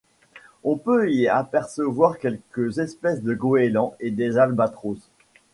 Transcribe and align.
On 0.63 0.77
peut 0.77 1.11
y 1.11 1.27
apercevoir 1.27 2.17
quelques 2.17 2.79
espèces 2.79 3.21
de 3.21 3.35
goélands 3.35 3.93
et 3.99 4.09
des 4.09 4.39
albatros. 4.39 4.97